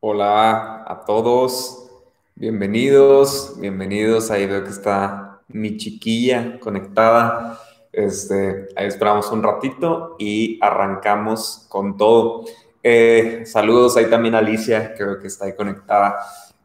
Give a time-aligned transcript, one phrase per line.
[0.00, 1.88] Hola a todos,
[2.34, 4.30] bienvenidos, bienvenidos.
[4.30, 7.58] Ahí veo que está mi chiquilla conectada.
[7.92, 12.44] Este, ahí esperamos un ratito y arrancamos con todo.
[12.82, 16.18] Eh, saludos ahí también a Alicia, que veo que está ahí conectada.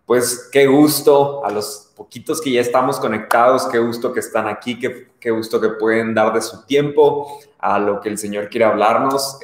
[0.06, 4.78] Pues qué gusto a los poquitos que ya estamos conectados, qué gusto que están aquí,
[4.78, 8.66] qué, qué gusto que pueden dar de su tiempo a lo que el Señor quiere
[8.66, 9.40] hablarnos.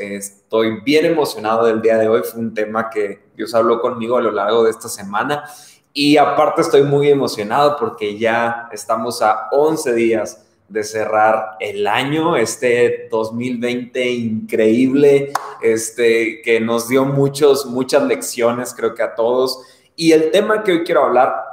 [0.47, 4.21] Estoy bien emocionado del día de hoy, fue un tema que Dios habló conmigo a
[4.21, 5.43] lo largo de esta semana
[5.91, 12.37] y aparte estoy muy emocionado porque ya estamos a 11 días de cerrar el año,
[12.37, 19.61] este 2020 increíble, este que nos dio muchos, muchas lecciones, creo que a todos.
[19.97, 21.43] Y el tema que hoy quiero hablar,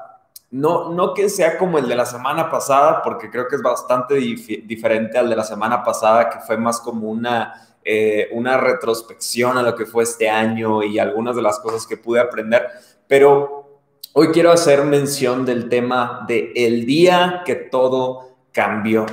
[0.52, 4.14] no, no que sea como el de la semana pasada, porque creo que es bastante
[4.14, 9.62] diferente al de la semana pasada, que fue más como una, eh, una retrospección a
[9.62, 12.66] lo que fue este año y algunas de las cosas que pude aprender,
[13.06, 13.80] pero
[14.12, 19.04] hoy quiero hacer mención del tema de el día que todo cambió.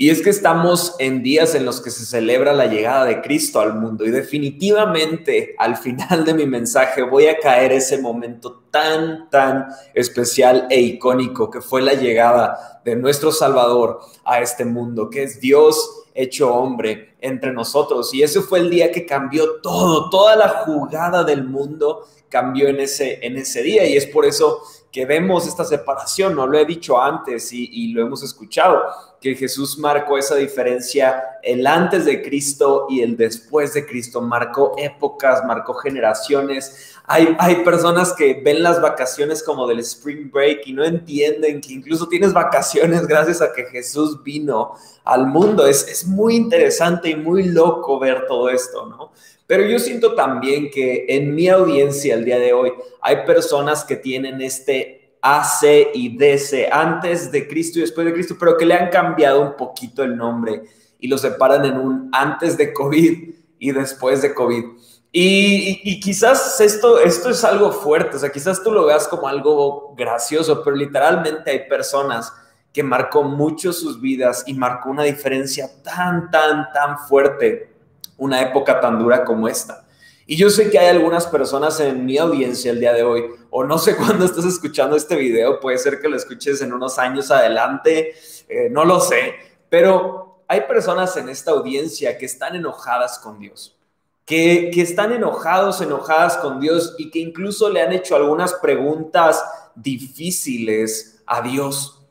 [0.00, 3.58] Y es que estamos en días en los que se celebra la llegada de Cristo
[3.58, 9.28] al mundo y definitivamente al final de mi mensaje voy a caer ese momento tan,
[9.28, 15.24] tan especial e icónico que fue la llegada de nuestro Salvador a este mundo, que
[15.24, 18.14] es Dios hecho hombre entre nosotros.
[18.14, 22.80] Y ese fue el día que cambió todo, toda la jugada del mundo cambió en
[22.80, 24.60] ese, en ese día y es por eso
[24.90, 28.82] que vemos esta separación, no lo he dicho antes y, lo hemos escuchado,
[29.20, 34.74] que Jesús marcó esa diferencia, el antes de Cristo y el después de Cristo, marcó
[34.78, 36.94] épocas, marcó generaciones.
[37.04, 41.74] Hay, hay personas que ven las vacaciones como del spring break y no entienden que
[41.74, 45.66] incluso tienes vacaciones gracias a que Jesús vino al mundo.
[45.66, 49.10] Es, es muy interesante y muy loco ver todo esto, ¿no?
[49.48, 53.96] Pero yo siento también que en mi audiencia el día de hoy hay personas que
[53.96, 58.74] tienen este AC y DC antes de Cristo y después de Cristo, pero que le
[58.74, 60.64] han cambiado un poquito el nombre
[61.00, 64.64] y lo separan en un antes de COVID y después de COVID.
[65.12, 69.26] Y, y, quizás esto, esto es algo fuerte, o sea, quizás tú lo veas como
[69.26, 72.30] algo gracioso, pero literalmente hay personas
[72.70, 77.77] que marcó mucho sus vidas y marcó una diferencia tan, tan, tan fuerte
[78.18, 79.86] una época tan dura como esta.
[80.26, 83.64] Y yo sé que hay algunas personas en mi audiencia el día de hoy, o
[83.64, 87.30] no sé cuándo estás escuchando este video, puede ser que lo escuches en unos años
[87.30, 88.14] adelante,
[88.48, 89.34] eh, no lo sé,
[89.70, 93.78] pero hay personas en esta audiencia que están enojadas con Dios,
[94.26, 99.42] que, que están enojados, enojadas con Dios y que incluso le han hecho algunas preguntas
[99.74, 102.02] difíciles a Dios.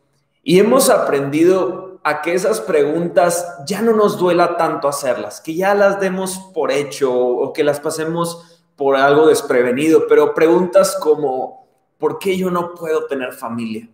[0.42, 5.76] Y hemos aprendido a que esas preguntas ya no nos duela tanto hacerlas, que ya
[5.76, 12.18] las demos por hecho o que las pasemos por algo desprevenido, pero preguntas como, ¿por
[12.18, 13.90] qué yo no puedo tener familia?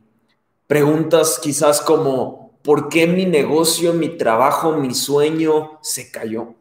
[0.68, 6.53] Preguntas quizás como, ¿por qué mi negocio, mi trabajo, mi sueño se cayó?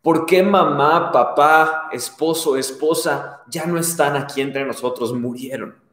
[0.00, 5.87] ¿Por qué mamá, papá, esposo, esposa ya no están aquí entre nosotros, murieron?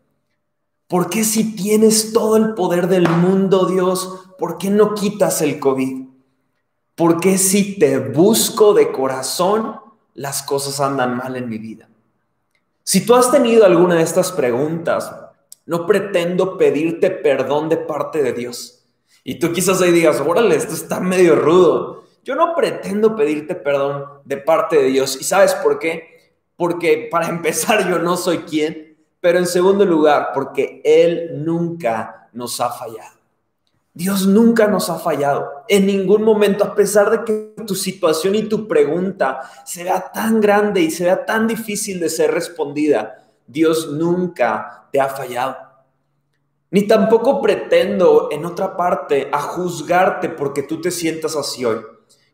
[0.88, 5.60] ¿Por qué si tienes todo el poder del mundo, Dios, por qué no quitas el
[5.60, 6.06] COVID?
[6.96, 9.80] ¿Por qué si te busco de corazón,
[10.14, 11.90] las cosas andan mal en mi vida?
[12.84, 15.12] Si tú has tenido alguna de estas preguntas,
[15.66, 18.84] no pretendo pedirte perdón de parte de Dios.
[19.24, 22.04] Y tú quizás ahí digas, órale, esto está medio rudo.
[22.24, 25.18] Yo no pretendo pedirte perdón de parte de Dios.
[25.20, 26.38] ¿Y sabes por qué?
[26.56, 28.95] Porque para empezar yo no soy quien
[29.26, 33.18] pero en segundo lugar, porque Él nunca nos ha fallado.
[33.92, 35.64] Dios nunca nos ha fallado.
[35.68, 40.82] En ningún momento, a pesar de que tu situación y tu pregunta sea tan grande
[40.82, 45.58] y sea tan difícil de ser respondida, Dios nunca te ha fallado.
[46.70, 51.80] Ni tampoco pretendo en otra parte a juzgarte porque tú te sientas así hoy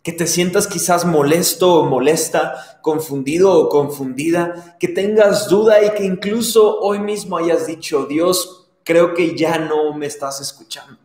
[0.04, 6.04] que te sientas quizás molesto o molesta, confundido o confundida, que tengas duda y que
[6.04, 11.00] incluso hoy mismo hayas dicho, Dios, creo que ya no me estás escuchando.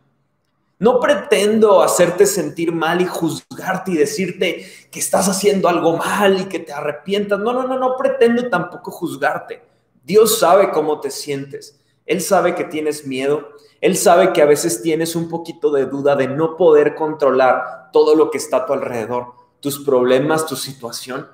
[0.79, 6.45] No pretendo hacerte sentir mal y juzgarte y decirte que estás haciendo algo mal y
[6.45, 7.39] que te arrepientas.
[7.39, 9.63] No, no, no, no pretendo tampoco juzgarte.
[10.03, 11.79] Dios sabe cómo te sientes.
[12.07, 13.49] Él sabe que tienes miedo.
[13.81, 18.15] Él sabe que a veces tienes un poquito de duda de no poder controlar todo
[18.15, 21.27] lo que está a tu alrededor, tus problemas, tu situación.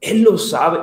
[0.00, 0.80] Él lo sabe.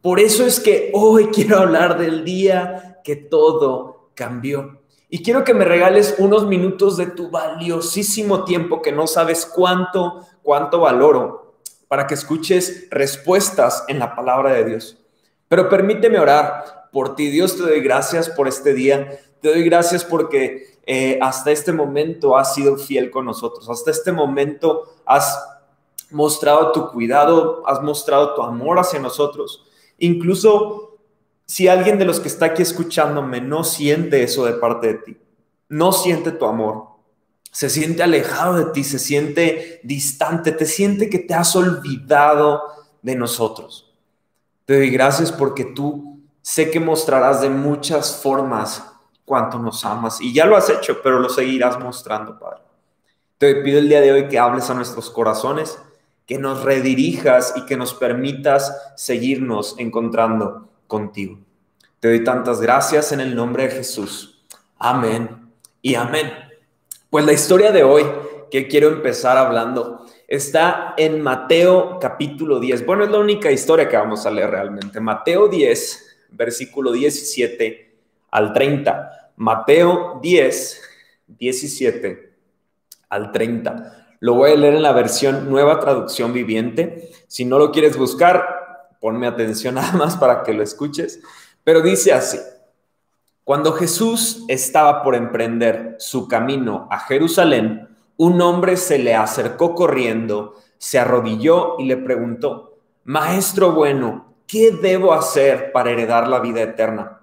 [0.00, 4.78] Por eso es que hoy quiero hablar del día que todo cambió.
[5.10, 10.24] Y quiero que me regales unos minutos de tu valiosísimo tiempo que no sabes cuánto,
[10.42, 11.56] cuánto valoro
[11.88, 14.96] para que escuches respuestas en la palabra de Dios.
[15.48, 17.30] Pero permíteme orar por ti.
[17.30, 19.18] Dios, te doy gracias por este día.
[19.40, 23.68] Te doy gracias porque eh, hasta este momento has sido fiel con nosotros.
[23.68, 25.38] Hasta este momento has
[26.10, 29.64] mostrado tu cuidado, has mostrado tu amor hacia nosotros.
[29.98, 30.98] Incluso
[31.46, 35.16] si alguien de los que está aquí escuchándome no siente eso de parte de ti,
[35.68, 36.86] no siente tu amor,
[37.50, 42.62] se siente alejado de ti, se siente distante, te siente que te has olvidado
[43.02, 43.92] de nosotros.
[44.64, 48.84] Te doy gracias porque tú sé que mostrarás de muchas formas
[49.24, 52.62] cuánto nos amas y ya lo has hecho, pero lo seguirás mostrando, Padre.
[53.38, 55.78] Te pido el día de hoy que hables a nuestros corazones,
[56.26, 61.38] que nos redirijas y que nos permitas seguirnos encontrando contigo.
[62.00, 64.42] Te doy tantas gracias en el nombre de Jesús.
[64.78, 65.52] Amén
[65.82, 66.32] y amén.
[67.08, 68.04] Pues la historia de hoy
[68.50, 72.86] que quiero empezar hablando está en Mateo capítulo 10.
[72.86, 75.00] Bueno, es la única historia que vamos a leer realmente.
[75.00, 77.96] Mateo 10, versículo 17
[78.30, 79.32] al 30.
[79.36, 80.82] Mateo 10,
[81.26, 82.32] 17
[83.08, 84.16] al 30.
[84.20, 87.10] Lo voy a leer en la versión nueva traducción viviente.
[87.26, 91.20] Si no lo quieres buscar, ponme atención nada más para que lo escuches.
[91.64, 92.38] Pero dice así.
[93.44, 100.54] Cuando Jesús estaba por emprender su camino a Jerusalén, un hombre se le acercó corriendo,
[100.78, 107.20] se arrodilló y le preguntó, Maestro bueno, ¿qué debo hacer para heredar la vida eterna?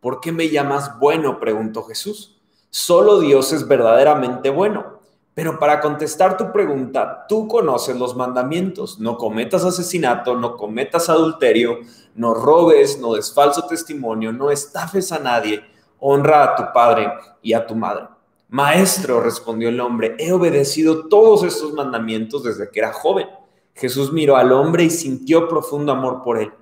[0.00, 1.40] ¿Por qué me llamas bueno?
[1.40, 2.40] preguntó Jesús.
[2.70, 5.00] Solo Dios es verdaderamente bueno.
[5.34, 9.00] Pero para contestar tu pregunta, tú conoces los mandamientos.
[9.00, 11.78] No cometas asesinato, no cometas adulterio,
[12.14, 15.64] no robes, no des falso testimonio, no estafes a nadie,
[15.98, 17.10] honra a tu padre
[17.42, 18.04] y a tu madre.
[18.48, 23.28] Maestro, respondió el hombre, he obedecido todos estos mandamientos desde que era joven.
[23.74, 26.52] Jesús miró al hombre y sintió profundo amor por él.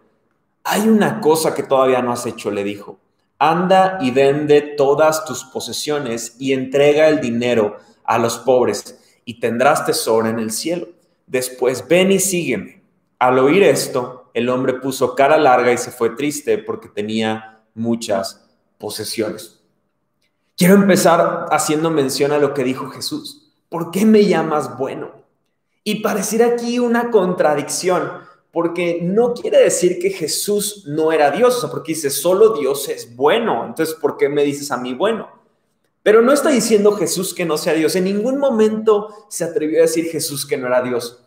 [0.64, 2.98] Hay una cosa que todavía no has hecho, le dijo.
[3.38, 9.86] Anda y vende todas tus posesiones y entrega el dinero a los pobres y tendrás
[9.86, 10.88] tesoro en el cielo.
[11.26, 12.82] Después ven y sígueme.
[13.18, 18.48] Al oír esto, el hombre puso cara larga y se fue triste porque tenía muchas
[18.78, 19.60] posesiones.
[20.56, 23.52] Quiero empezar haciendo mención a lo que dijo Jesús.
[23.68, 25.12] ¿Por qué me llamas bueno?
[25.84, 28.10] Y pareciera aquí una contradicción,
[28.58, 32.88] porque no quiere decir que Jesús no era Dios, o sea, porque dice, solo Dios
[32.88, 33.64] es bueno.
[33.64, 35.28] Entonces, ¿por qué me dices a mí bueno?
[36.02, 37.94] Pero no está diciendo Jesús que no sea Dios.
[37.94, 41.24] En ningún momento se atrevió a decir Jesús que no era Dios.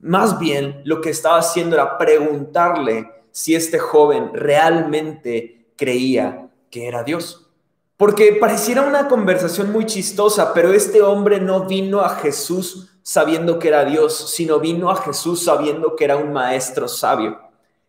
[0.00, 7.04] Más bien lo que estaba haciendo era preguntarle si este joven realmente creía que era
[7.04, 7.48] Dios.
[7.96, 13.68] Porque pareciera una conversación muy chistosa, pero este hombre no vino a Jesús sabiendo que
[13.68, 17.38] era Dios, sino vino a Jesús sabiendo que era un maestro sabio.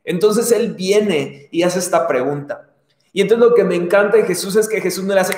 [0.04, 2.70] Entonces él viene y hace esta pregunta.
[3.14, 5.36] Y entonces lo que me encanta de Jesús es que Jesús no le hace,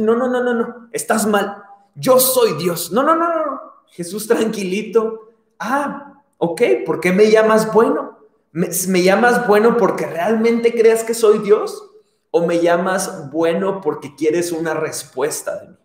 [0.00, 1.62] no, no, no, no, no, estás mal,
[1.94, 2.92] yo soy Dios.
[2.92, 5.28] No, no, no, no, Jesús tranquilito.
[5.58, 8.20] Ah, ok, ¿por qué me llamas bueno?
[8.52, 11.90] ¿Me, llamas bueno porque realmente creas que soy Dios?
[12.30, 15.76] ¿O me llamas bueno porque quieres una respuesta de mí?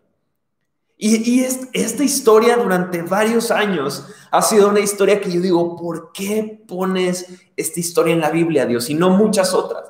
[0.98, 1.44] Y,
[1.74, 7.26] esta historia durante varios años ha sido una historia que yo digo, ¿por qué pones
[7.56, 8.88] esta historia en la Biblia, Dios?
[8.88, 9.84] Y no muchas otras.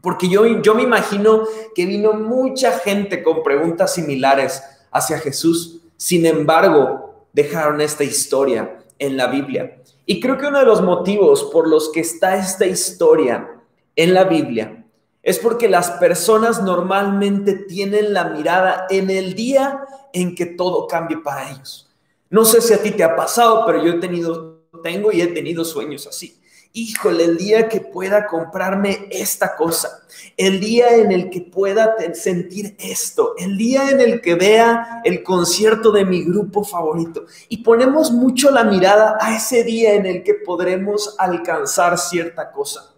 [0.00, 1.42] Porque yo, yo me imagino
[1.74, 5.82] que vino mucha gente con preguntas similares hacia Jesús.
[5.98, 9.82] Sin embargo, dejaron esta historia en la Biblia.
[10.06, 13.50] Y creo que uno de los motivos por los que está esta historia
[13.94, 14.85] en la Biblia
[15.26, 21.18] es porque las personas normalmente tienen la mirada en el día en que todo cambie
[21.18, 21.90] para ellos.
[22.30, 25.26] No sé si a ti te ha pasado, pero yo he tenido, tengo y he
[25.26, 26.40] tenido sueños así
[26.76, 30.02] híjole, el día que pueda comprarme esta cosa,
[30.36, 35.22] el día en el que pueda sentir esto, el día en el que vea el
[35.22, 37.24] concierto de mi grupo favorito.
[37.48, 42.94] Y ponemos mucho la mirada a ese día en el que podremos alcanzar cierta cosa.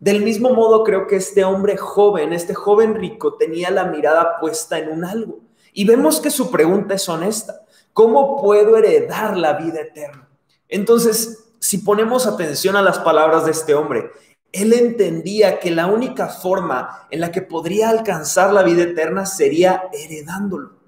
[0.00, 4.78] Del mismo modo, creo que este hombre joven, este joven rico, tenía la mirada puesta
[4.78, 5.40] en un algo.
[5.74, 7.66] Y vemos que su pregunta es honesta.
[7.92, 10.28] ¿Cómo puedo heredar la vida eterna?
[10.68, 14.10] Entonces, si ponemos atención a las palabras de este hombre,
[14.52, 19.84] él entendía que la única forma en la que podría alcanzar la vida eterna sería
[19.92, 20.80] heredándolo.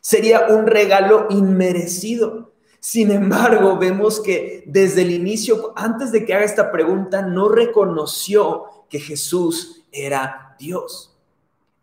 [0.00, 2.52] Sería un regalo inmerecido.
[2.84, 8.64] Sin embargo, vemos que desde el inicio, antes de que haga esta pregunta, no reconoció
[8.90, 11.16] que Jesús era Dios.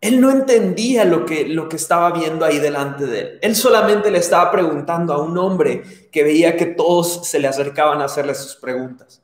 [0.00, 3.38] Él no entendía lo que, lo que estaba viendo ahí delante de él.
[3.42, 5.82] Él solamente le estaba preguntando a un hombre
[6.12, 9.20] que veía que todos se le acercaban a hacerle sus preguntas.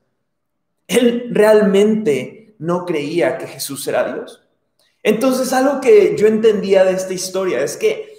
[0.88, 4.42] Él realmente no creía que Jesús era Dios.
[5.04, 8.18] Entonces, algo que yo entendía de esta historia es que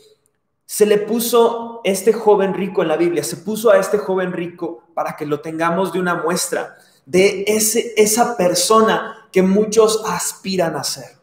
[0.66, 4.84] se le puso este joven rico en la Biblia, se puso a este joven rico
[4.94, 10.84] para que lo tengamos de una muestra de ese, esa persona que muchos aspiran a
[10.84, 11.18] ser.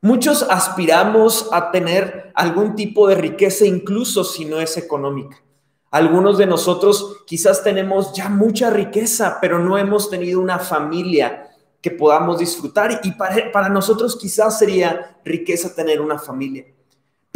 [0.00, 5.42] Muchos aspiramos a tener algún tipo de riqueza, incluso si no es económica.
[5.90, 11.48] Algunos de nosotros quizás tenemos ya mucha riqueza, pero no hemos tenido una familia
[11.80, 13.00] que podamos disfrutar.
[13.02, 16.66] Y para, para nosotros quizás sería riqueza tener una familia.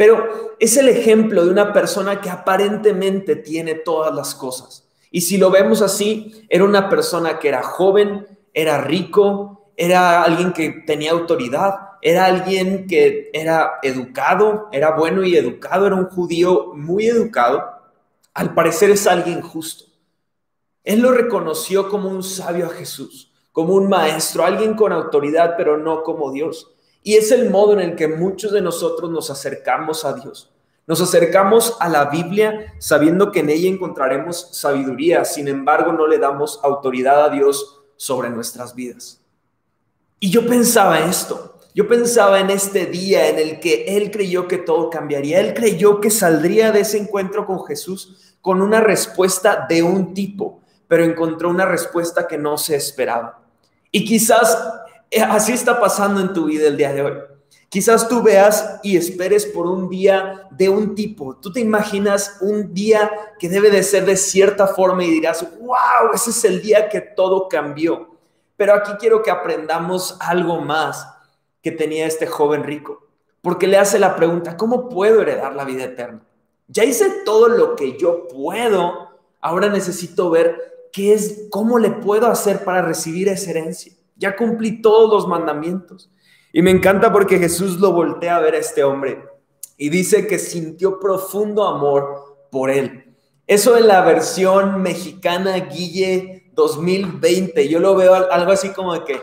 [0.01, 4.89] Pero es el ejemplo de una persona que aparentemente tiene todas las cosas.
[5.11, 10.53] Y si lo vemos así, era una persona que era joven, era rico, era alguien
[10.53, 16.71] que tenía autoridad, era alguien que era educado, era bueno y educado, era un judío
[16.73, 17.63] muy educado.
[18.33, 19.85] Al parecer es alguien justo.
[20.83, 25.77] Él lo reconoció como un sabio a Jesús, como un maestro, alguien con autoridad, pero
[25.77, 26.71] no como Dios.
[27.03, 30.51] Y es el modo en el que muchos de nosotros nos acercamos a Dios.
[30.87, 36.17] Nos acercamos a la Biblia sabiendo que en ella encontraremos sabiduría, sin embargo no le
[36.17, 39.21] damos autoridad a Dios sobre nuestras vidas.
[40.19, 44.57] Y yo pensaba esto, yo pensaba en este día en el que él creyó que
[44.57, 45.39] todo cambiaría.
[45.39, 50.61] Él creyó que saldría de ese encuentro con Jesús con una respuesta de un tipo,
[50.87, 53.39] pero encontró una respuesta que no se esperaba.
[53.91, 54.57] Y quizás
[55.19, 57.13] así está pasando en tu vida el día de hoy.
[57.71, 61.37] Quizás tú veas y esperes por un día de un tipo.
[61.37, 66.13] Tú te imaginas un día que debe de ser de cierta forma y dirás, wow,
[66.13, 68.17] ese es el día que todo cambió.
[68.57, 71.07] Pero aquí quiero que aprendamos algo más
[71.61, 73.07] que tenía este joven rico,
[73.41, 76.21] porque le hace la pregunta, ¿cómo puedo heredar la vida eterna?
[76.67, 82.27] Ya hice todo lo que yo puedo, ahora necesito ver qué es, cómo le puedo
[82.27, 83.93] hacer para recibir esa herencia.
[84.21, 86.09] Ya cumplí todos los mandamientos.
[86.53, 89.23] Y me encanta porque Jesús lo voltea a ver a este hombre
[89.77, 93.13] y dice que sintió profundo amor por él.
[93.47, 99.21] Eso en la versión mexicana Guille 2020, yo lo veo algo así como de que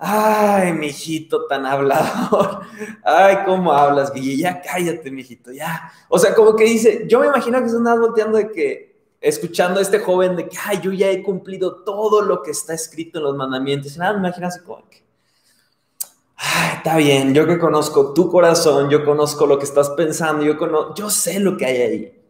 [0.00, 2.60] Ay, mijito tan hablador.
[3.04, 4.36] Ay, cómo hablas, Guille.
[4.36, 5.90] Ya cállate, mijito, ya.
[6.08, 8.87] O sea, como que dice, yo me imagino que se andaba volteando de que,
[9.20, 12.74] escuchando a este joven de que, ay, yo ya he cumplido todo lo que está
[12.74, 13.96] escrito en los mandamientos.
[13.96, 15.02] Nada, así como que,
[16.36, 20.56] ay, está bien, yo que conozco tu corazón, yo conozco lo que estás pensando, yo,
[20.56, 22.22] conozco, yo sé lo que hay ahí.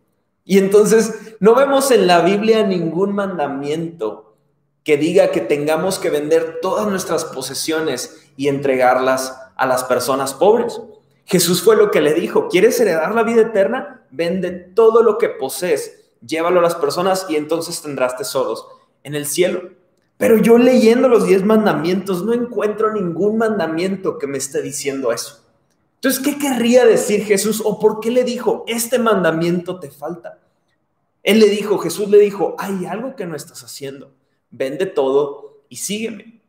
[0.44, 4.36] Y entonces, no vemos en la Biblia ningún mandamiento
[4.82, 10.80] que diga que tengamos que vender todas nuestras posesiones y entregarlas a las personas pobres.
[11.26, 14.06] Jesús fue lo que le dijo, ¿quieres heredar la vida eterna?
[14.10, 18.66] Vende todo lo que posees, llévalo a las personas y entonces tendrás tesoros
[19.02, 19.70] en el cielo.
[20.16, 25.44] Pero yo leyendo los diez mandamientos no encuentro ningún mandamiento que me esté diciendo eso.
[25.94, 30.38] Entonces, ¿qué querría decir Jesús o por qué le dijo, este mandamiento te falta?
[31.22, 34.12] Él le dijo, Jesús le dijo, hay algo que no estás haciendo
[34.50, 36.40] vende todo y sígueme.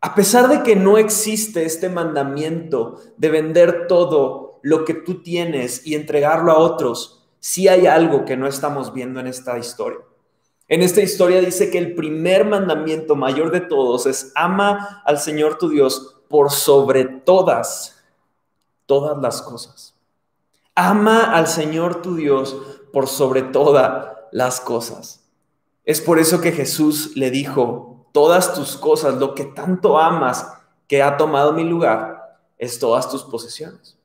[0.00, 5.86] A pesar de que no existe este mandamiento de vender todo lo que tú tienes
[5.86, 9.98] y entregarlo a otros, sí hay algo que no estamos viendo en esta historia.
[10.68, 15.58] En esta historia dice que el primer mandamiento mayor de todos es ama al Señor
[15.58, 18.00] tu Dios por sobre todas,
[18.86, 19.96] todas las cosas.
[20.76, 22.56] Ama al Señor tu Dios
[22.92, 25.28] por sobre todas las cosas.
[25.84, 30.46] Es por eso que Jesús le dijo, todas tus cosas, lo que tanto amas,
[30.86, 33.98] que ha tomado mi lugar, es todas tus posesiones.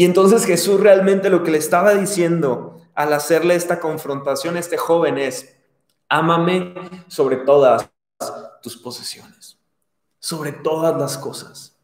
[0.00, 4.78] Y entonces Jesús realmente lo que le estaba diciendo al hacerle esta confrontación a este
[4.78, 5.54] joven es,
[6.08, 6.72] ámame
[7.06, 7.90] sobre todas
[8.62, 9.58] tus posesiones,
[10.18, 11.76] sobre todas las cosas.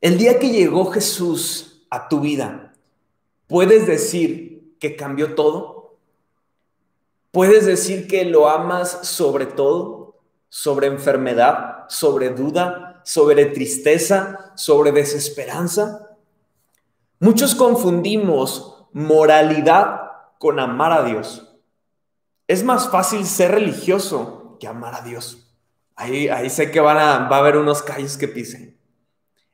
[0.00, 2.72] El día que llegó Jesús a tu vida,
[3.48, 5.98] ¿puedes decir que cambió todo?
[7.32, 16.09] Puedes decir que lo amas sobre todo, sobre enfermedad, sobre duda, sobre tristeza, sobre desesperanza.
[17.20, 20.00] Muchos confundimos moralidad
[20.38, 21.54] con amar a Dios.
[22.48, 25.46] Es más fácil ser religioso que amar a Dios.
[25.94, 28.76] Ahí, ahí sé que van a, va a haber unos calles que pisen.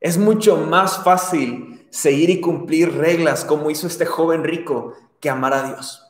[0.00, 5.52] Es mucho más fácil seguir y cumplir reglas como hizo este joven rico que amar
[5.52, 6.06] a Dios.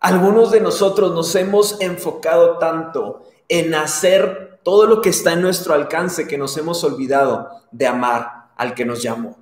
[0.00, 5.74] Algunos de nosotros nos hemos enfocado tanto en hacer todo lo que está en nuestro
[5.74, 9.36] alcance que nos hemos olvidado de amar al que nos llamó,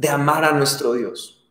[0.00, 1.44] de amar a nuestro Dios.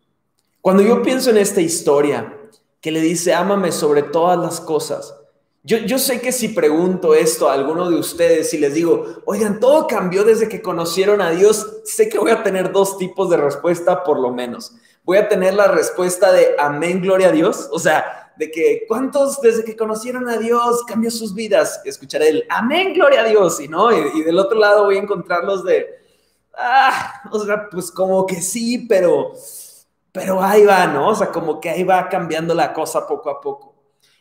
[0.59, 2.35] Cuando yo pienso en esta historia
[2.81, 5.15] que le dice, ámame sobre todas las cosas,
[5.61, 9.59] Yo, yo, sé que si pregunto esto a alguno de ustedes y les digo, oigan,
[9.59, 13.37] todo cambió desde que conocieron a Dios, sé que voy a tener dos tipos de
[13.37, 14.73] respuesta por lo menos.
[15.03, 19.41] Voy a tener la respuesta de amén, gloria a Dios, o sea, de que cuántos
[19.41, 21.81] desde que conocieron a Dios cambió sus vidas.
[21.83, 25.01] Escucharé el amén, gloria a Dios, y no, y, y del otro lado voy a
[25.01, 25.98] encontrar los de,
[26.59, 29.33] ah, o sea, pues como que sí, pero,
[30.11, 31.09] pero ahí va, ¿no?
[31.09, 33.75] O sea, como que ahí va cambiando la cosa poco a poco.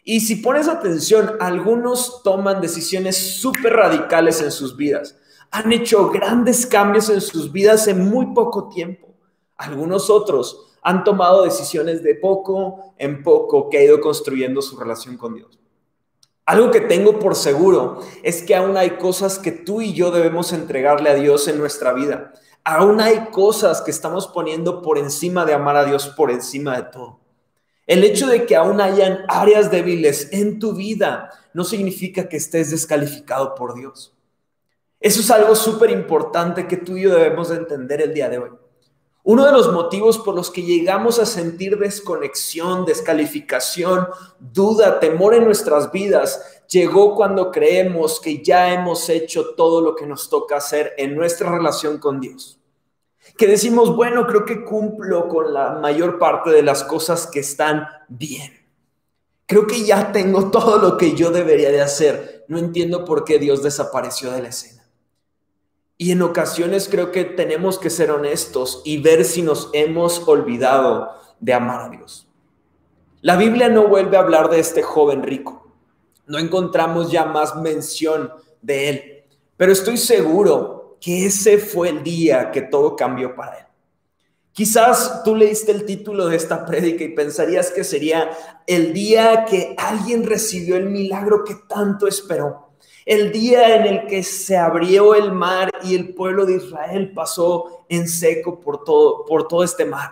[0.05, 5.17] Y si pones atención, algunos toman decisiones súper radicales en sus vidas.
[5.51, 9.09] Han hecho grandes cambios en sus vidas en muy poco tiempo.
[9.57, 15.19] Algunos otros han tomado decisiones de poco en poco que ha ido construyendo su relación
[15.19, 15.58] con Dios.
[16.49, 20.55] Algo que tengo por seguro es que aún hay cosas que tú y yo debemos
[20.55, 22.33] entregarle a Dios en nuestra vida.
[22.65, 26.85] Aún hay cosas que estamos poniendo por encima de amar a Dios por encima de
[26.85, 27.21] todo.
[27.87, 32.71] El hecho de que aún hayan áreas débiles en tu vida no significa que estés
[32.71, 34.15] descalificado por Dios.
[35.01, 38.39] Eso es algo súper importante que tú y yo debemos de entender el día de
[38.39, 38.51] hoy.
[39.29, 44.09] Uno de los motivos por los que llegamos a sentir desconexión, descalificación,
[44.41, 50.07] duda, temor en nuestras vidas, llegó cuando creemos que ya hemos hecho todo lo que
[50.07, 52.59] nos toca hacer en nuestra relación con Dios
[53.37, 57.87] que decimos, bueno, creo que cumplo con la mayor parte de las cosas que están
[58.09, 58.67] bien.
[59.45, 62.47] Creo que ya tengo todo lo que yo debería de hacer.
[62.49, 64.78] No entiendo por qué Dios desapareció de la escena.
[65.99, 71.11] Y en ocasiones creo que tenemos que ser honestos y ver si nos hemos olvidado
[71.41, 72.29] de amar a Dios.
[73.21, 75.75] La Biblia no vuelve a hablar de este joven rico.
[76.27, 78.31] No encontramos ya más mención
[78.63, 79.25] de él.
[79.57, 83.65] Pero estoy seguro que ese fue el día que todo cambió para él.
[84.53, 88.31] Quizás tú leíste el título de esta prédica y pensarías que sería
[88.67, 92.68] el día que alguien recibió el milagro que tanto esperó.
[93.09, 97.87] El día en el que se abrió el mar y el pueblo de Israel pasó
[97.89, 100.11] en seco por todo, por todo este mar.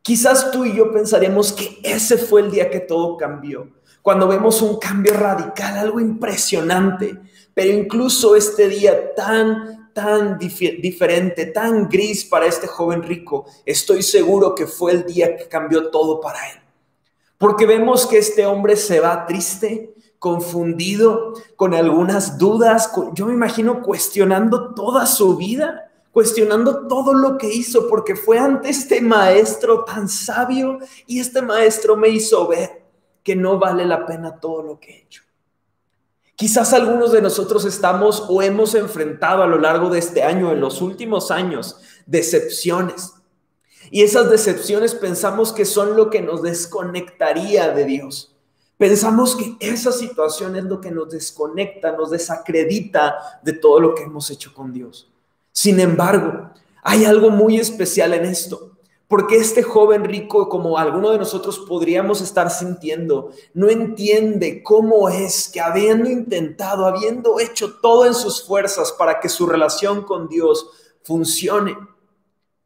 [0.00, 3.68] Quizás tú y yo pensaremos que ese fue el día que todo cambió.
[4.00, 7.14] Cuando vemos un cambio radical, algo impresionante.
[7.52, 14.54] Pero incluso este día tan tan diferente, tan gris para este joven rico, estoy seguro
[14.54, 16.58] que fue el día que cambió todo para él.
[17.36, 19.93] Porque vemos que este hombre se va triste,
[20.24, 27.52] confundido, con algunas dudas, yo me imagino cuestionando toda su vida, cuestionando todo lo que
[27.52, 32.84] hizo, porque fue ante este maestro tan sabio y este maestro me hizo ver
[33.22, 35.24] que no vale la pena todo lo que he hecho.
[36.36, 40.60] Quizás algunos de nosotros estamos o hemos enfrentado a lo largo de este año, en
[40.62, 43.12] los últimos años, decepciones.
[43.90, 48.33] Y esas decepciones pensamos que son lo que nos desconectaría de Dios.
[48.76, 54.02] Pensamos que esa situación es lo que nos desconecta, nos desacredita de todo lo que
[54.02, 55.10] hemos hecho con Dios.
[55.52, 56.50] Sin embargo,
[56.82, 58.72] hay algo muy especial en esto.
[59.06, 65.48] Porque este joven rico, como alguno de nosotros podríamos estar sintiendo, no entiende cómo es
[65.52, 70.68] que habiendo intentado, habiendo hecho todo en sus fuerzas para que su relación con Dios
[71.02, 71.76] funcione,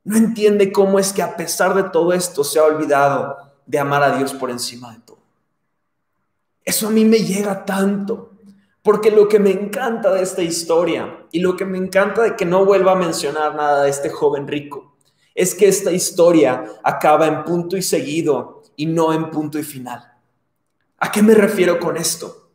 [0.04, 4.02] no entiende cómo es que a pesar de todo esto se ha olvidado de amar
[4.02, 5.17] a Dios por encima de todo.
[6.68, 8.32] Eso a mí me llega tanto,
[8.82, 12.44] porque lo que me encanta de esta historia y lo que me encanta de que
[12.44, 14.94] no vuelva a mencionar nada de este joven rico
[15.34, 20.12] es que esta historia acaba en punto y seguido y no en punto y final.
[20.98, 22.50] ¿A qué me refiero con esto?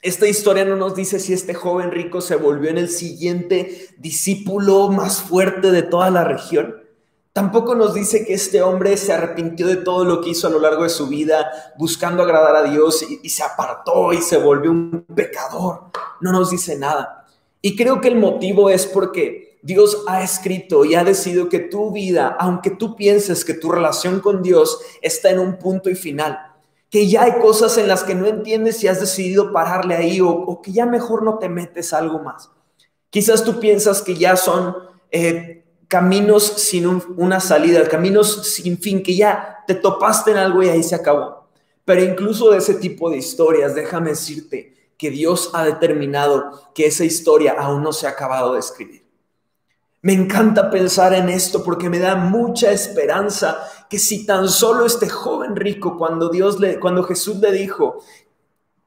[0.00, 4.88] Esta historia no nos dice si este joven rico se volvió en el siguiente discípulo
[4.88, 6.74] más fuerte de toda la región.
[7.32, 10.58] Tampoco nos dice que este hombre se arrepintió de todo lo que hizo a lo
[10.58, 15.04] largo de su vida buscando agradar a Dios y, se apartó y se volvió un
[15.14, 15.84] pecador.
[16.20, 17.26] No nos dice nada.
[17.62, 21.92] Y creo que el motivo es porque Dios ha escrito y ha decidido que tu
[21.92, 26.38] vida, aunque tú pienses que tu relación con Dios está en un punto y final,
[26.90, 30.60] que ya hay cosas en las que no entiendes y has decidido pararle ahí o,
[30.62, 32.50] que ya mejor no te metes algo más.
[33.10, 34.76] Quizás tú piensas que ya son
[35.10, 40.68] eh, caminos sin una salida, caminos sin fin, que ya te topaste en algo y
[40.68, 41.48] ahí se acabó.
[41.84, 47.04] Pero incluso de ese tipo de historias, déjame decirte que Dios ha determinado que esa
[47.04, 49.08] historia aún no se ha acabado de escribir.
[50.02, 55.08] Me encanta pensar en esto porque me da mucha esperanza que si tan solo este
[55.08, 58.02] joven rico, cuando Dios le, cuando Jesús le dijo,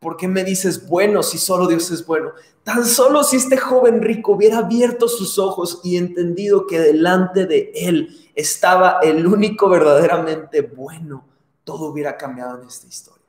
[0.01, 2.31] ¿por qué me dices bueno si solo Dios es bueno?
[2.63, 7.71] Tan solo si este joven rico hubiera abierto sus ojos y entendido que delante de
[7.75, 11.25] él estaba el único verdaderamente bueno,
[11.63, 13.21] todo hubiera cambiado en esta historia.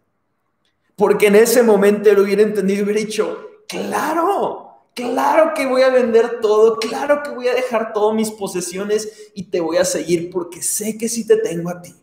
[0.96, 5.90] Porque en ese momento él hubiera entendido y hubiera dicho, claro, claro que voy a
[5.90, 10.30] vender todo, claro que voy a dejar todas mis posesiones y te voy a seguir
[10.30, 11.94] porque sé que si te tengo a ti,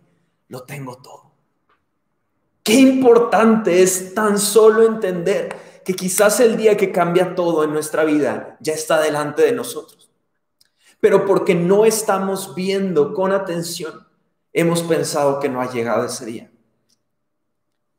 [0.48, 1.29] lo tengo todo.
[2.70, 8.04] Qué importante es tan solo entender que quizás el día que cambia todo en nuestra
[8.04, 10.12] vida ya está delante de nosotros.
[11.00, 14.06] Pero porque no estamos viendo con atención,
[14.54, 16.52] hemos pensado que no ha llegado ese día.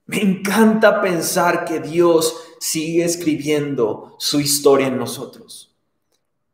[0.07, 5.75] Me encanta pensar que Dios sigue escribiendo su historia en nosotros.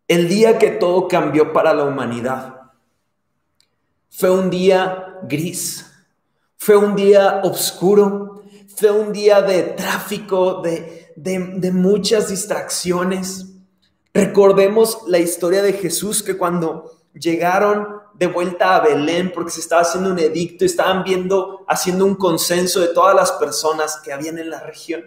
[0.09, 2.63] El día que todo cambió para la humanidad
[4.09, 5.86] fue un día gris,
[6.57, 8.42] fue un día oscuro,
[8.77, 13.47] fue un día de tráfico, de, de, muchas distracciones.
[14.12, 19.83] Recordemos la historia de Jesús que cuando llegaron de vuelta a Belén porque se estaba
[19.83, 24.51] haciendo un edicto, estaban viendo, haciendo un consenso de todas las personas que habían en
[24.51, 25.05] la región.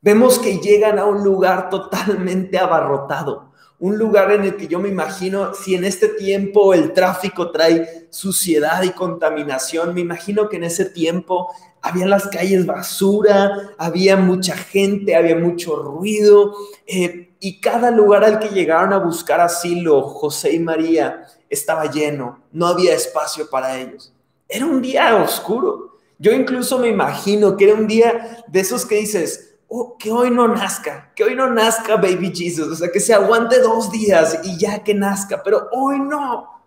[0.00, 3.51] Vemos que llegan a un lugar totalmente abarrotado,
[3.82, 8.06] un lugar en el que yo me imagino, si en este tiempo el tráfico trae
[8.10, 14.56] suciedad y contaminación, me imagino que en ese tiempo había las calles basura, había mucha
[14.56, 16.54] gente, había mucho ruido,
[16.86, 22.40] eh, y cada lugar al que llegaron a buscar asilo, José y María, estaba lleno,
[22.52, 24.14] no había espacio para ellos.
[24.48, 25.98] Era un día oscuro.
[26.20, 30.30] Yo incluso me imagino que era un día de esos que dices, oh, que hoy
[30.30, 34.40] no nazca, que hoy no nazca Baby Jesus, o sea, que se aguante dos días
[34.44, 36.62] y ya que nazca, pero hoy no.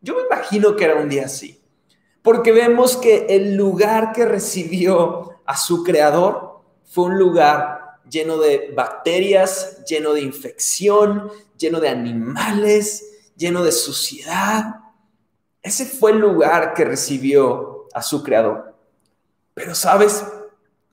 [0.00, 1.60] Yo me imagino que era un día así,
[2.22, 8.72] porque vemos que el lugar que recibió a su creador fue un lugar lleno de
[8.74, 14.76] bacterias, lleno de infección, lleno de animales, lleno de suciedad.
[15.60, 18.74] Ese fue el lugar que recibió a su creador.
[19.52, 20.24] Pero sabes,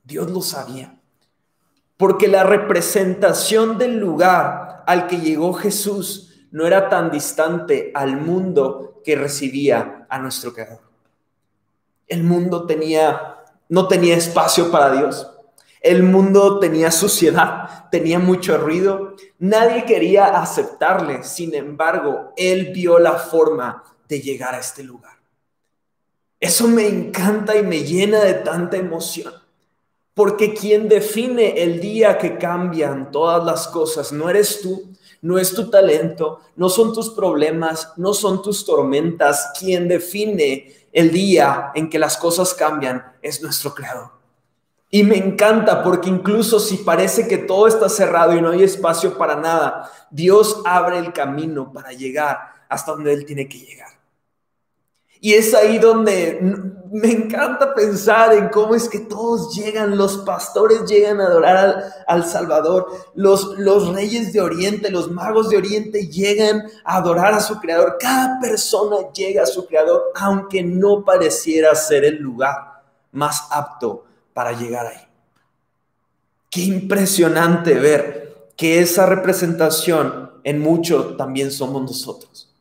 [0.04, 1.00] Dios lo sabía.
[2.04, 9.00] Porque la representación del lugar al que llegó Jesús no era tan distante al mundo
[9.06, 10.82] que recibía a nuestro creador.
[12.06, 13.38] El mundo tenía
[13.70, 15.32] no tenía espacio para Dios.
[15.80, 23.14] El mundo tenía suciedad, tenía mucho ruido, nadie quería aceptarle, sin embargo, él vio la
[23.14, 25.14] forma de llegar a este lugar.
[26.38, 29.34] Eso me encanta y me llena de tanta emoción,
[30.14, 35.54] porque quien define el día que cambian todas las cosas no eres tú, no es
[35.54, 39.54] tu talento, no son tus problemas, no son tus tormentas.
[39.58, 44.12] Quien define el día en que las cosas cambian es nuestro Creador.
[44.92, 49.18] Y me encanta porque incluso si parece que todo está cerrado y no hay espacio
[49.18, 52.38] para nada, Dios abre el camino para llegar
[52.70, 53.83] hasta donde Él tiene que llegar.
[55.24, 56.38] Y es ahí donde
[56.92, 62.26] me encanta pensar en cómo es que todos llegan, los pastores llegan a adorar al,
[62.26, 67.58] Salvador, los, los reyes de Oriente, los magos de Oriente llegan a adorar a su
[67.62, 67.96] Creador.
[67.98, 72.84] Cada persona llega a su Creador, aunque no pareciera ser el lugar
[73.14, 75.08] más apto para llegar ahí.
[76.50, 82.53] Qué impresionante ver que esa representación en mucho también somos nosotros.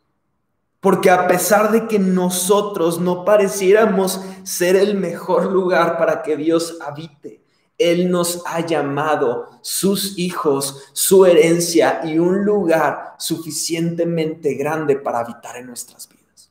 [0.83, 6.79] Porque a pesar de que nosotros no pareciéramos ser el mejor lugar para que Dios
[6.81, 7.41] habite,
[7.79, 15.57] Él nos ha llamado sus hijos, su herencia y un lugar suficientemente grande para habitar
[15.57, 16.51] en nuestras vidas.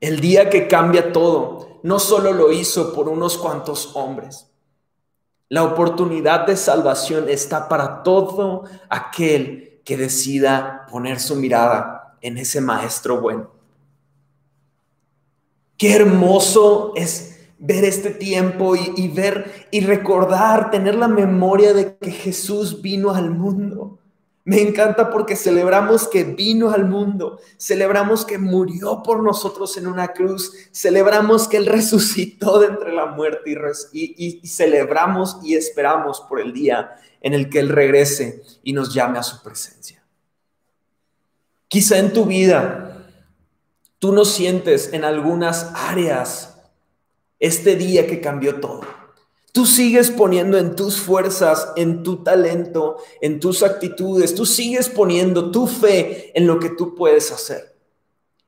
[0.00, 4.46] El día que cambia todo, no solo lo hizo por unos cuantos hombres.
[5.48, 12.60] La oportunidad de salvación está para todo aquel que decida poner su mirada en ese
[12.60, 13.50] maestro bueno.
[15.76, 22.10] Qué hermoso es ver este tiempo y, ver y recordar, tener la memoria de que
[22.10, 23.98] Jesús vino al mundo
[24.44, 30.08] me encanta porque celebramos que vino al mundo, celebramos que murió por nosotros en una
[30.08, 33.56] cruz, celebramos que Él resucitó de entre la muerte
[33.92, 39.20] y, celebramos y esperamos por el día en el que Él regrese y nos llame
[39.20, 40.01] a su presencia.
[41.72, 43.08] Quizá en tu vida
[43.98, 46.58] tú no sientes en algunas áreas
[47.38, 48.82] este día que cambió todo
[49.52, 55.50] Tú sigues poniendo en tus fuerzas, en tu talento, en tus actitudes, tú sigues poniendo
[55.50, 57.71] tu fe en lo que tú puedes hacer.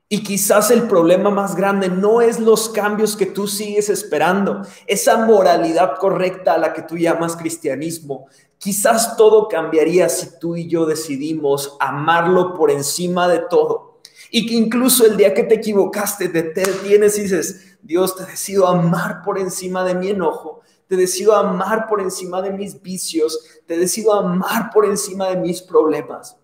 [0.07, 5.25] Y quizás el problema más grande no es los cambios que tú sigues esperando, esa
[5.25, 8.27] moralidad correcta a la que tú llamas cristianismo.
[8.59, 13.99] Quizás todo cambiaría si tú y yo decidimos amarlo por encima de todo.
[14.29, 18.67] Y que incluso el día que te equivocaste, te detienes y dices, Dios, te decido
[18.67, 23.75] amar por encima de mi enojo, te decido amar por encima de mis vicios, te
[23.75, 26.37] decido amar por encima de mis problemas.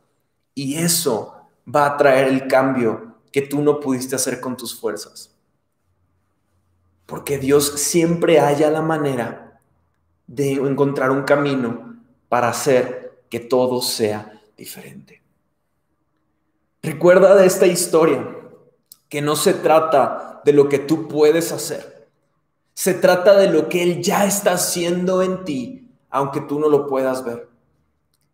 [0.55, 1.35] Y eso
[1.73, 5.33] va a traer el cambio que tú no pudiste hacer con tus fuerzas.
[7.05, 9.61] Porque Dios siempre haya la manera
[10.27, 15.21] de encontrar un camino para hacer que todo sea diferente.
[16.81, 18.37] Recuerda de esta historia
[19.09, 22.09] que no se trata de lo que tú puedes hacer.
[22.73, 26.87] Se trata de lo que Él ya está haciendo en ti, aunque tú no lo
[26.87, 27.49] puedas ver.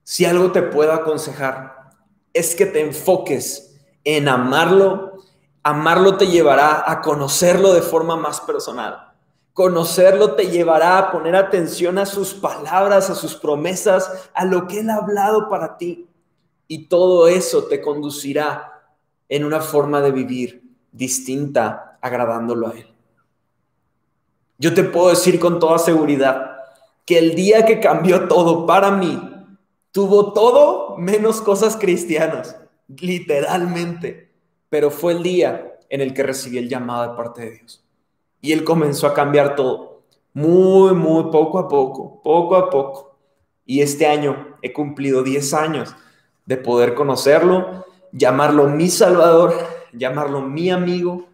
[0.03, 1.91] Si algo te puedo aconsejar,
[2.33, 3.66] es que te enfoques
[4.07, 5.17] en amarlo.
[5.63, 9.11] Amarlo te llevará a conocerlo de forma más personal.
[9.51, 14.79] Conocerlo te llevará a poner atención a sus palabras, a sus promesas, a lo que
[14.79, 16.07] Él ha hablado para ti.
[16.69, 18.81] Y todo eso te conducirá
[19.27, 22.87] en una forma de vivir distinta, agradándolo a Él.
[24.57, 26.59] Yo te puedo decir con toda seguridad
[27.05, 29.21] que el día que cambió todo para mí,
[29.91, 32.55] tuvo todo menos cosas cristianas,
[32.88, 34.32] literalmente,
[34.69, 37.84] pero fue el día en el que recibí el llamado de parte de Dios.
[38.41, 43.17] Y Él comenzó a cambiar todo, muy, muy poco a poco, poco a poco.
[43.65, 45.95] Y este año he cumplido 10 años
[46.45, 49.54] de poder conocerlo, llamarlo mi Salvador,
[49.91, 51.28] llamarlo mi amigo,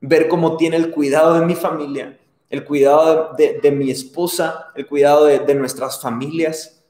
[0.00, 2.18] ver cómo tiene el cuidado de mi familia,
[2.48, 6.84] el cuidado de, mi esposa, el cuidado de, de nuestras familias.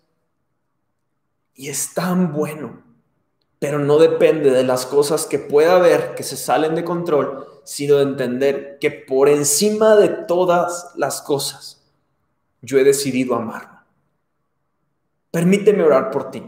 [1.54, 2.82] Y es tan bueno,
[3.60, 7.96] pero no depende de las cosas que pueda haber que se salen de control, sino
[7.96, 11.84] de entender que por encima de todas las cosas,
[12.62, 13.80] yo he decidido amarlo.
[15.30, 16.42] Permíteme orar por ti.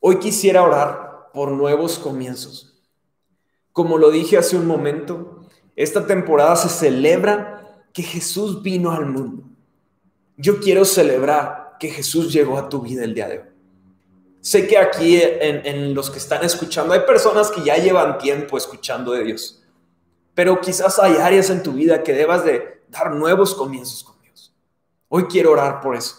[0.00, 2.82] Hoy quisiera orar por nuevos comienzos.
[3.72, 9.44] Como lo dije hace un momento, esta temporada se celebra que Jesús vino al mundo.
[10.36, 13.51] Yo quiero celebrar que Jesús llegó a tu vida el día de hoy.
[14.42, 19.12] Sé que aquí en, los que están escuchando hay personas que ya llevan tiempo escuchando
[19.12, 19.62] de Dios,
[20.34, 24.52] pero quizás hay áreas en tu vida que debas de dar nuevos comienzos con Dios.
[25.08, 26.16] Hoy quiero orar por eso.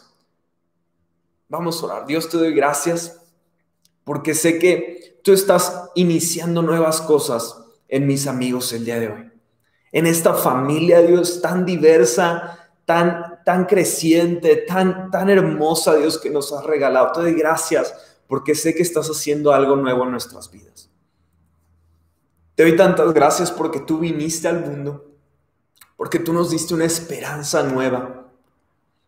[1.49, 2.05] Vamos a orar.
[2.07, 3.19] Dios te doy gracias
[4.05, 7.57] porque sé que tú estás iniciando nuevas cosas
[7.89, 9.31] en mis amigos el día de hoy.
[9.91, 16.53] En esta familia, Dios, tan diversa, tan, tan creciente, tan, tan hermosa, Dios, que nos
[16.53, 17.11] has regalado.
[17.11, 20.89] Te doy gracias porque sé que estás haciendo algo nuevo en nuestras vidas.
[22.55, 25.11] Te doy tantas gracias porque tú viniste al mundo,
[25.97, 28.27] porque tú nos diste una esperanza nueva.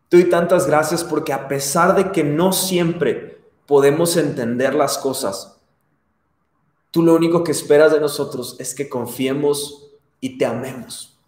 [0.08, 5.56] Te doy tantas gracias porque a pesar de que no siempre podemos entender las cosas.
[6.90, 11.18] Tú lo único que esperas de nosotros es que confiemos y te amemos.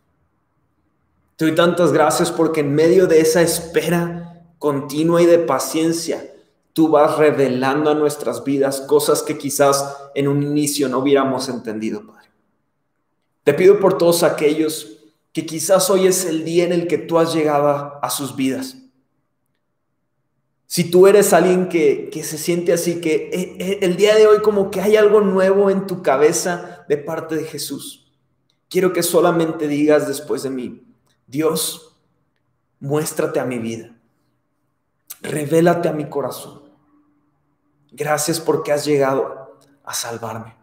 [1.37, 6.35] Te doy tantas gracias porque en medio de esa espera continua y de paciencia,
[6.73, 12.07] tú vas revelando a nuestras vidas cosas que quizás en un inicio no hubiéramos entendido,
[12.07, 12.31] Padre.
[13.45, 14.99] Te pido por todos aquellos
[15.33, 18.77] que quizás hoy es el día en el que tú has llegado a sus vidas
[20.69, 24.43] si tú eres alguien que, se siente así, que eh, eh, el día de hoy
[24.43, 28.13] como que hay algo nuevo en tu cabeza de parte de Jesús,
[28.69, 30.87] quiero que solamente digas después de mí,
[31.27, 31.97] Dios,
[32.81, 33.98] muéstrate a mi vida,
[35.23, 36.63] revélate a mi corazón.
[37.91, 40.57] Gracias porque has llegado a salvarme.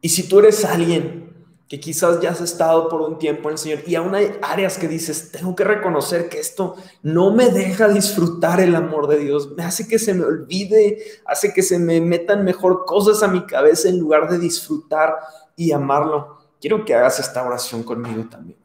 [0.00, 1.22] Y si tú eres alguien
[1.68, 4.76] que quizás ya has estado por un tiempo en el Señor y aún hay áreas
[4.76, 9.52] que dices, tengo que reconocer que esto no me deja disfrutar el amor de Dios,
[9.56, 13.46] me hace que se me olvide, hace que se me metan mejor cosas a mi
[13.46, 15.16] cabeza en lugar de disfrutar
[15.56, 16.40] y amarlo.
[16.60, 18.58] Quiero que hagas esta oración conmigo también.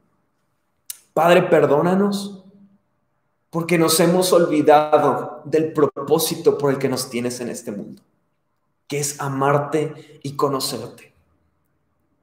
[1.14, 2.37] Padre, perdónanos
[3.50, 8.02] porque nos hemos olvidado del propósito por el que nos tienes en este mundo,
[8.88, 11.14] que es amarte y conocerte.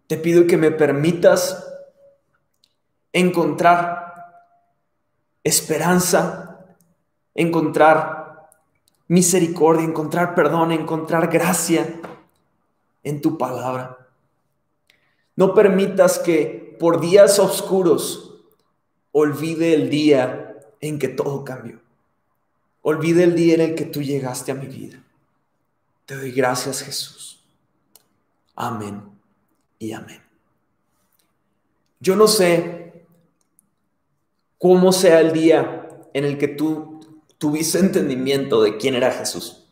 [0.07, 1.67] Te pido que me permitas
[3.13, 4.05] encontrar
[5.43, 6.67] esperanza,
[7.35, 8.51] encontrar
[9.09, 12.01] misericordia, encontrar perdón, encontrar gracia
[13.03, 13.99] en tu palabra.
[15.37, 18.43] No permitas que por días oscuros
[19.13, 20.44] olvide el día
[20.89, 21.81] en que todo cambió.
[22.83, 25.03] Olvide el día en el que tú llegaste a mi vida.
[26.07, 27.43] Te doy gracias, Jesús.
[28.55, 29.03] Amén
[29.79, 30.23] y amén.
[32.01, 33.07] Yo no sé
[34.59, 37.01] cómo sea el día en el que tú
[37.39, 39.65] tuviste entendimiento de quién era Jesús,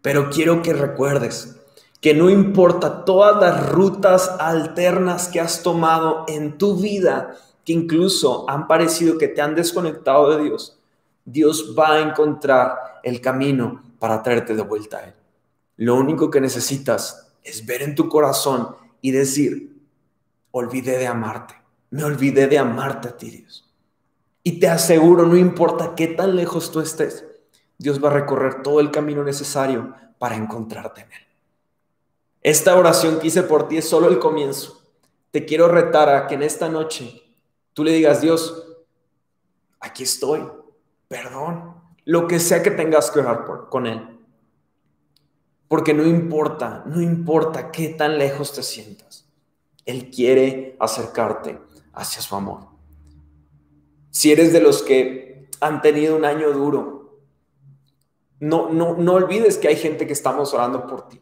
[0.00, 1.56] pero quiero que recuerdes
[2.00, 8.48] que no importa todas las rutas alternas que has tomado en tu vida que incluso
[8.48, 10.78] han parecido que te han desconectado de Dios,
[11.24, 15.14] Dios va a encontrar el camino para traerte de vuelta a Él.
[15.76, 19.76] Lo único que necesitas es ver en tu corazón y decir,
[20.50, 21.54] olvidé de amarte,
[21.90, 23.68] me olvidé de amarte a ti, Dios.
[24.42, 27.24] Y te aseguro, no importa qué tan lejos tú estés,
[27.78, 31.26] Dios va a recorrer todo el camino necesario para encontrarte en Él.
[32.42, 34.82] Esta oración que hice por ti es solo el comienzo.
[35.30, 37.22] Te quiero retar a que en esta noche
[37.74, 38.66] tú le digas, Dios,
[39.80, 40.42] aquí estoy,
[41.08, 44.20] perdón, lo que sea que tengas que orar por, con Él.
[45.68, 49.26] Porque no importa, no importa qué tan lejos te sientas.
[49.86, 51.58] Él quiere acercarte
[51.92, 52.66] hacia su amor.
[54.10, 57.20] Si eres de los que han tenido un año duro,
[58.38, 61.20] no, no, no olvides que hay gente que estamos orando por ti.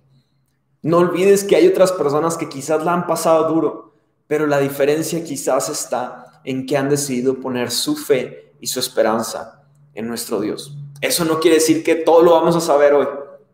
[0.83, 3.93] No olvides que hay otras personas que quizás la han pasado duro,
[4.27, 9.65] pero la diferencia quizás está en que han decidido poner su fe y su esperanza
[9.95, 10.77] en nuestro Dios.
[11.01, 13.07] Eso no quiere decir que todo lo vamos a saber hoy,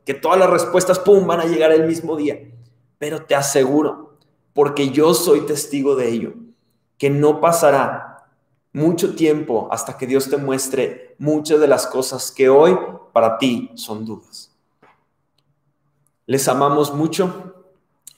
[0.05, 2.41] que todas las respuestas, van a llegar el mismo día.
[2.99, 4.17] Pero te aseguro,
[4.53, 6.35] porque yo soy testigo de ello,
[6.99, 8.25] que no pasará
[8.73, 12.77] mucho tiempo hasta que Dios te muestre muchas de las cosas que hoy
[13.13, 14.53] para ti son dudas.
[16.27, 17.56] Les amamos mucho.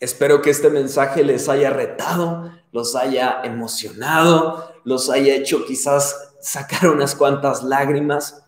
[0.01, 6.89] Espero que este mensaje les haya retado, los haya emocionado, los haya hecho quizás sacar
[6.89, 8.45] unas cuantas lágrimas.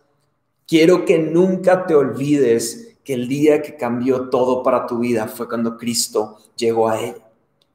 [0.67, 5.49] Quiero que nunca te olvides que el día que cambió todo para tu vida fue
[5.49, 7.17] cuando Cristo llegó a él.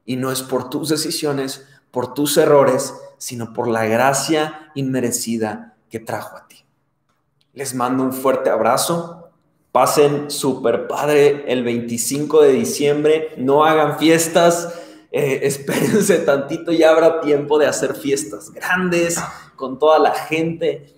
[0.06, 6.00] Y no es por tus decisiones, por tus errores, sino por la gracia inmerecida que
[6.00, 6.64] trajo a ti.
[7.54, 9.25] Les mando un fuerte abrazo.
[9.76, 13.34] Pasen super padre el 25 de diciembre.
[13.36, 14.74] No hagan fiestas.
[15.12, 19.22] Eh, espérense tantito, ya habrá tiempo de hacer fiestas grandes
[19.58, 20.96] con toda la gente.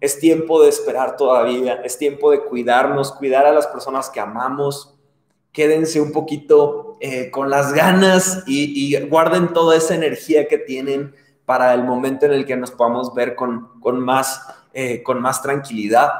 [0.00, 4.94] Es tiempo de esperar todavía, es tiempo de cuidarnos, cuidar a las personas que amamos.
[5.50, 11.16] Quédense un poquito eh, con las ganas y, guarden toda esa energía que tienen
[11.46, 15.42] para el momento en el que nos podamos ver con, con más, eh, con más
[15.42, 16.10] tranquilidad.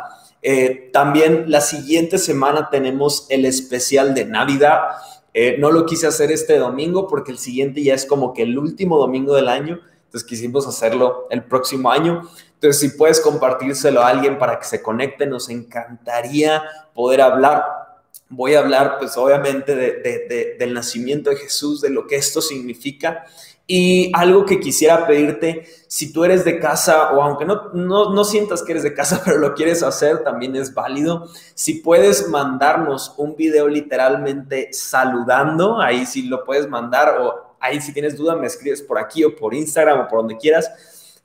[0.42, 4.80] Eh, también la siguiente semana tenemos el especial de Navidad.
[5.58, 8.98] no lo quise hacer este domingo porque el siguiente ya es como que el último
[8.98, 12.22] domingo del año, entonces quisimos hacerlo el próximo año.
[12.54, 16.62] Entonces, si puedes compartírselo a alguien para que se conecte, nos encantaría
[16.94, 17.62] poder hablar
[18.30, 23.26] voy a hablar pues obviamente del nacimiento de Jesús, de lo que esto significa.
[23.72, 28.64] Y algo que quisiera pedirte, si tú eres de casa o aunque no, no, sientas
[28.64, 31.28] que eres de casa, pero lo quieres hacer, también es válido.
[31.54, 37.92] Si puedes mandarnos un video literalmente saludando, ahí sí lo puedes mandar o ahí si
[37.92, 40.68] tienes duda me escribes por aquí o por Instagram o por donde quieras.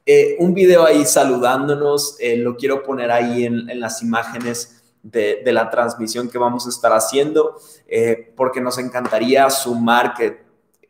[0.06, 5.52] Eh, un video ahí saludándonos, eh, lo quiero poner ahí en, en las imágenes de,
[5.52, 10.45] la transmisión que vamos a estar haciendo, eh, porque nos encantaría sumar que,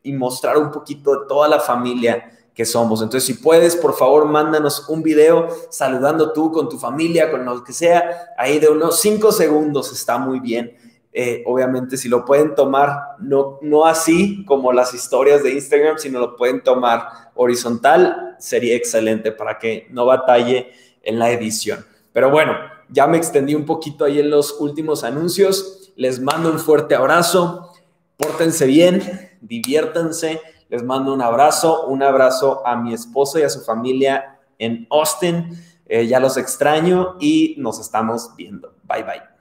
[0.06, 3.02] y mostrar un poquito de toda la familia que somos.
[3.02, 7.64] Entonces, si puedes, por favor, mándanos un video saludando tú con tu familia, con lo
[7.64, 10.78] que sea, ahí de unos cinco segundos está muy bien.
[11.12, 16.20] Eh, obviamente, si lo pueden tomar, no, no así como las historias de Instagram, sino
[16.20, 20.72] lo pueden tomar horizontal, sería excelente para que no batalle
[21.04, 21.86] en la edición.
[22.14, 22.54] Pero bueno,
[22.90, 25.92] ya me extendí un poquito ahí en los últimos anuncios.
[25.96, 27.74] Les mando un fuerte abrazo.
[28.18, 30.42] Pórtense bien, diviértanse.
[30.70, 35.58] Les mando un abrazo, un abrazo a mi esposo y a su familia en Austin.
[35.86, 38.74] Eh, ya los extraño y nos estamos viendo.
[38.84, 39.35] Bye bye.